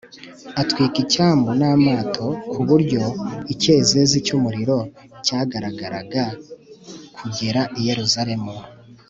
atwika 0.61 0.97
icyambu 1.05 1.49
n'amato, 1.59 2.27
ku 2.51 2.59
buryo 2.67 3.03
icyezezi 3.53 4.17
cy'umuriro 4.25 4.77
cyagaragaraga 5.25 6.23
kugera 7.17 7.61
i 7.79 7.81
yeruzalemu 7.87 8.53